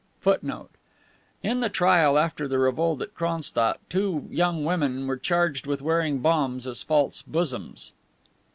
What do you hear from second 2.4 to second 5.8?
the revolt at Cronstadt two young women were charged with